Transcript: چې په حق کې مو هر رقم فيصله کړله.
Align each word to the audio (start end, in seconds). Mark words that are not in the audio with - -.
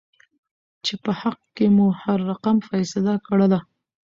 چې 0.85 0.93
په 1.03 1.11
حق 1.21 1.37
کې 1.55 1.65
مو 1.75 1.87
هر 2.01 2.19
رقم 2.31 2.57
فيصله 2.69 3.13
کړله. 3.27 3.59